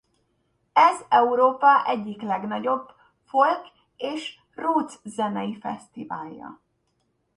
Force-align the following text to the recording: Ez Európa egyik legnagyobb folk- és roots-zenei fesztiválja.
Ez 0.73 1.01
Európa 1.09 1.85
egyik 1.87 2.21
legnagyobb 2.21 2.93
folk- 3.23 3.71
és 3.97 4.37
roots-zenei 4.55 5.57
fesztiválja. 5.59 6.59